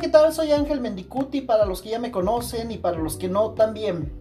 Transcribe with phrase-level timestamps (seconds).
[0.00, 0.32] ¿qué tal?
[0.32, 4.12] Soy Ángel Mendicuti para los que ya me conocen y para los que no también.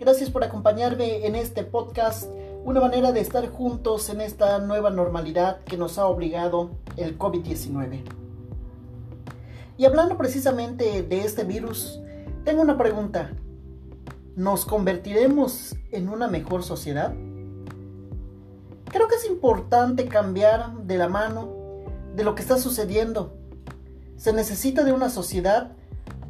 [0.00, 2.30] Gracias por acompañarme en este podcast,
[2.64, 8.00] una manera de estar juntos en esta nueva normalidad que nos ha obligado el COVID-19.
[9.76, 12.00] Y hablando precisamente de este virus,
[12.44, 13.32] tengo una pregunta.
[14.36, 17.12] ¿Nos convertiremos en una mejor sociedad?
[18.86, 21.52] Creo que es importante cambiar de la mano
[22.14, 23.38] de lo que está sucediendo
[24.18, 25.70] se necesita de una sociedad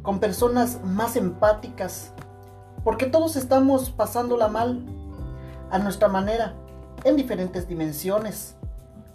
[0.03, 2.13] con personas más empáticas,
[2.83, 4.85] porque todos estamos pasándola mal
[5.71, 6.53] a nuestra manera,
[7.03, 8.55] en diferentes dimensiones,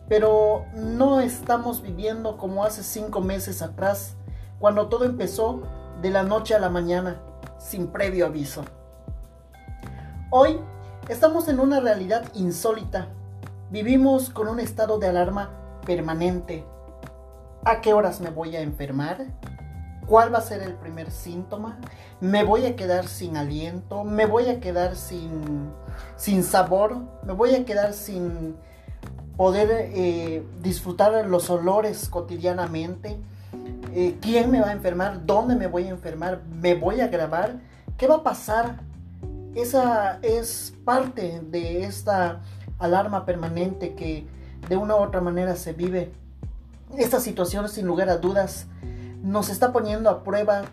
[0.09, 4.17] pero no estamos viviendo como hace cinco meses atrás,
[4.59, 5.63] cuando todo empezó
[6.03, 7.21] de la noche a la mañana,
[7.59, 8.65] sin previo aviso.
[10.31, 10.59] Hoy
[11.09, 13.07] estamos en una realidad insólita.
[13.71, 15.51] Vivimos con un estado de alarma
[15.87, 16.67] permanente
[17.67, 19.25] ¿A qué horas me voy a enfermar?
[20.07, 21.79] ¿Cuál va a ser el primer síntoma?
[22.21, 24.05] ¿Me voy a quedar sin aliento?
[24.05, 25.71] ¿Me voy a quedar sin,
[26.17, 26.99] sin sabor?
[27.25, 28.55] ¿Me voy a quedar sin
[29.39, 33.19] poder eh, disfrutar los olores cotidianamente?
[33.95, 35.25] Eh, ¿Quién me va a enfermar?
[35.25, 36.43] ¿Dónde me voy a enfermar?
[36.61, 37.61] ¿Me voy a grabar?
[37.97, 38.81] ¿Qué va a pasar?
[39.55, 42.43] Esa es parte de esta
[42.79, 44.27] alarma permanente que
[44.69, 46.13] de una u otra manera se vive
[46.97, 48.67] esta situación, sin lugar a dudas,
[49.23, 50.65] nos está poniendo a prueba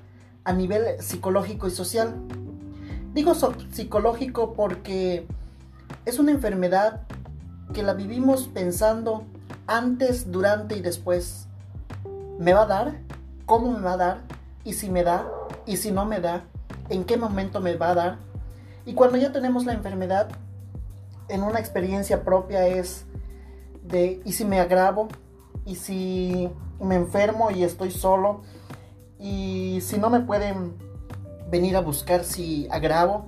[0.44, 2.16] a nivel psicológico y social.
[3.14, 3.34] Digo
[3.72, 5.28] psicológico porque
[6.06, 7.02] es una enfermedad
[7.74, 9.24] que la vivimos pensando
[9.68, 11.48] antes, durante y después.
[12.40, 13.00] ¿Me va a dar?
[13.46, 14.22] ¿Cómo me va a dar?
[14.64, 15.28] ¿Y si me da?
[15.66, 16.44] ¿Y si no me da?
[16.90, 18.18] ¿En qué momento me va a dar?
[18.86, 20.30] Y cuando ya tenemos la enfermedad,
[21.30, 23.06] en una experiencia propia es
[23.84, 25.08] de, ¿y si me agravo?
[25.66, 28.42] Y si me enfermo y estoy solo
[29.20, 30.74] y si no me pueden
[31.50, 33.26] venir a buscar si agravo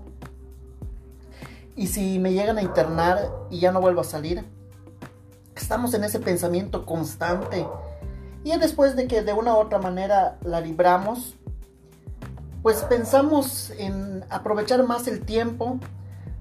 [1.75, 4.43] y si me llegan a internar y ya no vuelvo a salir.
[5.55, 7.65] Estamos en ese pensamiento constante
[8.43, 11.35] y después de que de una u otra manera la libramos,
[12.61, 15.79] pues pensamos en aprovechar más el tiempo,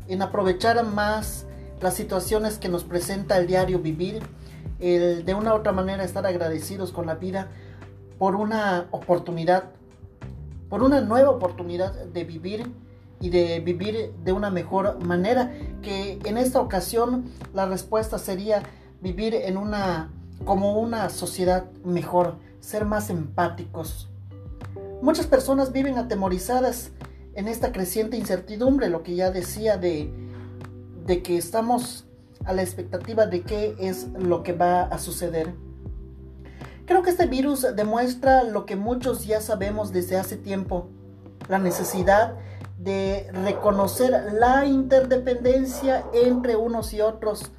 [0.08, 1.46] en aprovechar más
[1.80, 4.22] las situaciones que nos presenta el diario vivir
[4.82, 7.48] de una u otra manera estar agradecidos con la vida
[8.18, 9.70] por una oportunidad,
[10.68, 12.72] por una nueva oportunidad de vivir
[13.20, 18.62] y de vivir de una mejor manera, que en esta ocasión la respuesta sería
[19.00, 20.10] vivir en una
[20.44, 24.08] como una sociedad mejor, ser más empáticos.
[25.00, 26.90] Muchas personas viven atemorizadas
[27.34, 30.12] en esta creciente incertidumbre, lo que ya decía de,
[31.06, 32.06] de que estamos
[32.44, 35.54] a la expectativa de qué es lo que va a suceder.
[36.86, 40.88] Creo que este virus demuestra lo que muchos ya sabemos desde hace tiempo,
[41.48, 42.34] la necesidad
[42.78, 47.52] de reconocer la interdependencia entre unos y otros.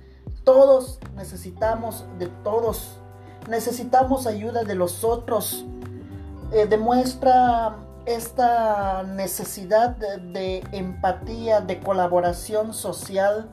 [0.43, 2.99] Todos necesitamos de todos,
[3.49, 5.65] necesitamos ayuda de los otros.
[6.51, 13.49] Eh, demuestra esta necesidad de empatía, de colaboración social,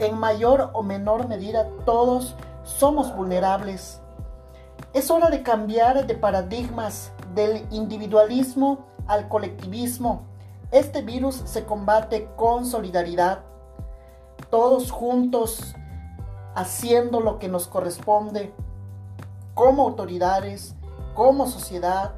[0.00, 2.34] en mayor o menor medida todos
[2.64, 4.00] somos vulnerables.
[4.92, 10.22] Es hora de cambiar de paradigmas del individualismo al colectivismo.
[10.72, 13.40] Este virus se combate con solidaridad,
[14.50, 15.74] todos juntos
[16.54, 18.52] haciendo lo que nos corresponde
[19.54, 20.74] como autoridades,
[21.14, 22.14] como sociedad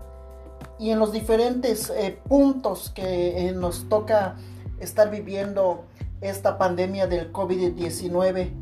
[0.79, 4.37] y en los diferentes eh, puntos que eh, nos toca
[4.81, 5.85] estar viviendo
[6.23, 8.53] esta pandemia del COVID-19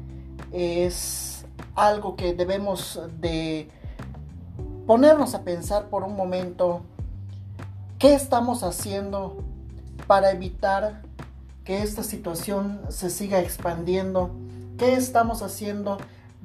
[0.50, 1.44] es
[1.76, 3.68] algo que debemos de
[4.86, 6.80] ponernos a pensar por un momento
[7.98, 9.44] qué estamos haciendo
[10.06, 11.02] para evitar
[11.62, 14.30] que esta situación se siga expandiendo,
[14.78, 15.98] qué estamos haciendo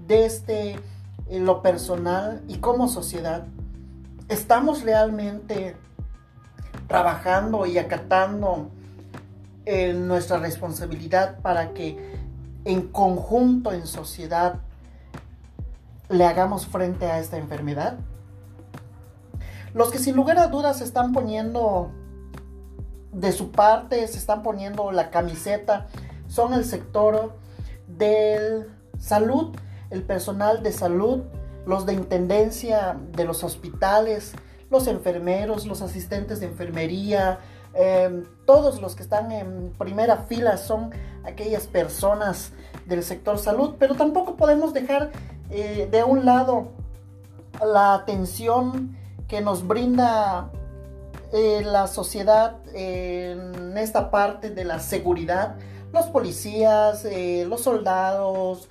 [0.06, 3.48] desde eh, lo personal y como sociedad.
[4.28, 5.78] ¿Estamos realmente
[6.88, 8.70] trabajando y acatando
[9.66, 11.98] en nuestra responsabilidad para que
[12.66, 14.62] en conjunto, en sociedad,
[16.10, 17.98] le hagamos frente a esta enfermedad?
[19.74, 21.92] Los que sin lugar a dudas se están poniendo
[23.12, 25.88] de su parte, se están poniendo la camiseta,
[26.28, 27.36] son el sector
[27.88, 28.70] del
[29.00, 29.56] salud,
[29.90, 31.24] el personal de salud,
[31.66, 34.34] los de intendencia de los hospitales,
[34.70, 37.40] los enfermeros, los asistentes de enfermería,
[37.76, 40.92] Em, todos los que están en primera fila son
[41.26, 42.54] aquellas personas
[42.86, 45.12] del sector salud, pero tampoco podemos dejar
[45.50, 46.70] eh, de un lado
[47.64, 48.96] la atención
[49.28, 50.50] que nos brinda
[51.34, 55.58] eh, la sociedad en esta parte de la seguridad,
[55.92, 58.70] los policías, eh, los soldados,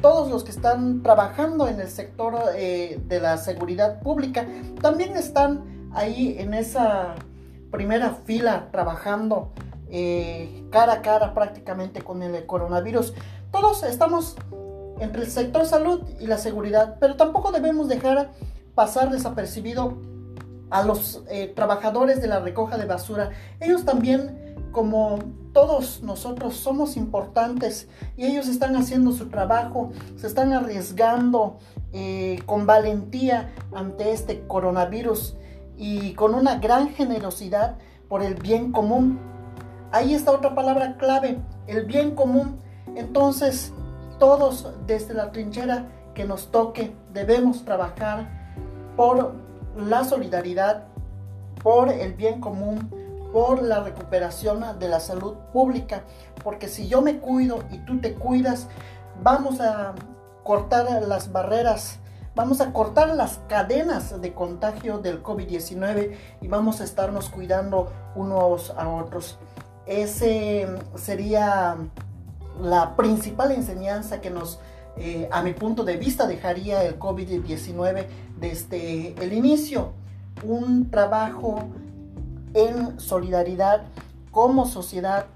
[0.00, 4.46] todos los que están trabajando en el sector de la seguridad pública,
[4.80, 7.16] también están ahí en esa
[7.70, 9.52] primera fila trabajando
[10.70, 13.14] cara a cara prácticamente con el coronavirus.
[13.50, 14.36] Todos estamos
[15.00, 18.30] entre el sector salud y la seguridad, pero tampoco debemos dejar
[18.74, 19.98] pasar desapercibido
[20.70, 23.30] a los eh, trabajadores de la recoja de basura.
[23.60, 25.18] Ellos también, como
[25.52, 31.58] todos nosotros, somos importantes y ellos están haciendo su trabajo, se están arriesgando
[31.92, 35.36] eh, con valentía ante este coronavirus
[35.78, 37.76] y con una gran generosidad
[38.08, 39.18] por el bien común.
[39.92, 42.58] Ahí está otra palabra clave, el bien común.
[42.96, 43.72] Entonces,
[44.18, 48.28] todos desde la trinchera que nos toque debemos trabajar
[48.96, 49.34] por
[49.76, 50.84] la solidaridad,
[51.62, 52.90] por el bien común,
[53.32, 56.02] por la recuperación de la salud pública.
[56.42, 58.66] Porque si yo me cuido y tú te cuidas,
[59.22, 59.94] vamos a
[60.42, 62.00] cortar las barreras,
[62.38, 68.70] vamos a cortar las cadenas de contagio del COVID-19 y vamos a estarnos cuidando unos
[68.78, 69.40] a otros.
[69.86, 71.76] Ese sería
[72.62, 74.60] la principal enseñanza que nos,
[74.96, 78.06] eh, a mi punto de vista, dejaría el COVID-19
[78.38, 79.94] desde el inicio.
[80.44, 81.64] Un trabajo
[82.54, 83.82] en solidaridad
[84.30, 85.26] como sociedad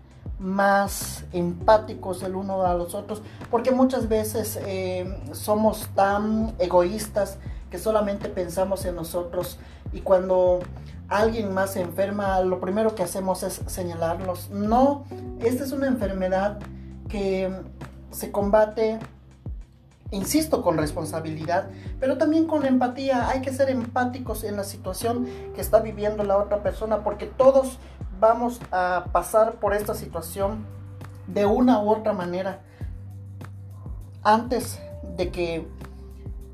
[0.43, 7.39] más empáticos el uno a los otros, porque muchas veces eh, somos tan egoístas
[7.71, 9.59] que solamente pensamos en nosotros
[9.93, 10.59] y cuando
[11.09, 14.50] alguien más se enferma, lo primero que hacemos es señalarlos.
[14.50, 15.05] No,
[15.41, 16.59] esta es una enfermedad
[17.09, 17.55] que
[18.11, 18.99] se combate,
[20.11, 21.69] insisto, con responsabilidad,
[22.00, 23.29] pero también con empatía.
[23.29, 27.79] Hay que ser empáticos en la situación que está viviendo la otra persona, porque todos
[28.23, 30.65] vamos a pasar por esta situación
[31.27, 32.61] de una u otra manera
[34.23, 34.81] antes
[35.17, 35.69] de que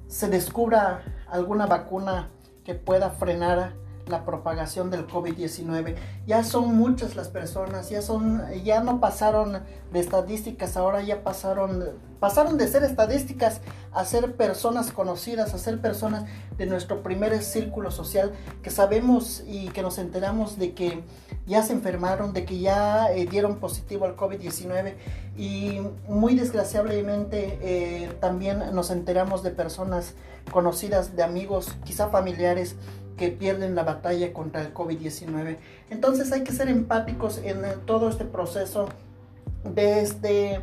[0.06, 2.30] se descubra alguna vacuna
[2.64, 3.74] que pueda frenar
[4.08, 5.94] la propagación del COVID-19.
[6.26, 9.62] Ya son muchas las personas, ya son ya no pasaron
[9.92, 11.84] de estadísticas, ahora ya pasaron
[12.20, 13.60] pasaron de ser estadísticas
[13.92, 16.24] a ser personas conocidas, a ser personas
[16.56, 18.32] de nuestro primer círculo social
[18.62, 21.04] que sabemos y que nos enteramos de que
[21.46, 24.94] ya se enfermaron, de que ya eh, dieron positivo al COVID-19
[25.36, 30.14] y muy desgraciadamente eh, también nos enteramos de personas
[30.50, 32.74] conocidas, de amigos, quizá familiares
[33.18, 35.58] que pierden la batalla contra el COVID-19.
[35.90, 38.88] Entonces hay que ser empáticos en todo este proceso
[39.64, 40.62] desde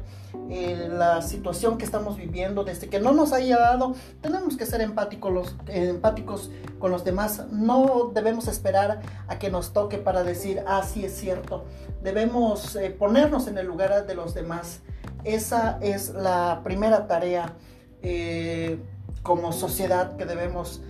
[0.50, 4.82] eh, la situación que estamos viviendo, desde que no nos haya dado, tenemos que ser
[4.82, 6.50] empáticos, los, empáticos
[6.80, 7.46] con los demás.
[7.52, 11.66] No debemos esperar a que nos toque para decir, ah, sí es cierto.
[12.02, 14.80] Debemos eh, ponernos en el lugar de los demás.
[15.24, 17.54] Esa es la primera tarea
[18.02, 18.78] eh,
[19.24, 20.82] como sociedad que debemos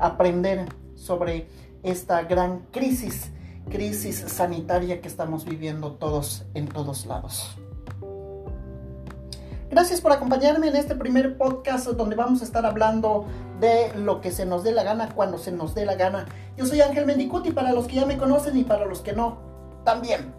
[0.00, 0.64] aprender
[0.98, 1.48] sobre
[1.82, 3.30] esta gran crisis,
[3.70, 7.56] crisis sanitaria que estamos viviendo todos en todos lados.
[9.70, 13.26] Gracias por acompañarme en este primer podcast donde vamos a estar hablando
[13.60, 16.26] de lo que se nos dé la gana cuando se nos dé la gana.
[16.56, 19.38] Yo soy Ángel Mendicuti para los que ya me conocen y para los que no,
[19.84, 20.37] también.